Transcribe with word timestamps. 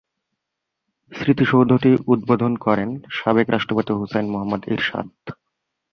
স্মৃতিসৌধটি 1.11 1.91
উদ্বোধন 2.07 2.53
করেন 2.57 2.89
সাবেক 3.17 3.47
রাষ্ট্রপতি 3.49 3.91
হুসেইন 3.93 4.25
মুহাম্মদ 4.29 4.61
এরশাদ। 4.67 5.07